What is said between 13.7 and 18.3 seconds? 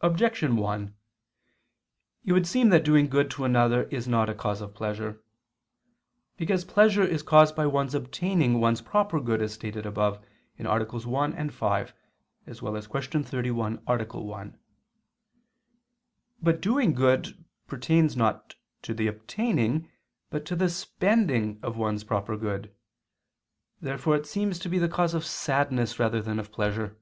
A. 1). But doing good pertains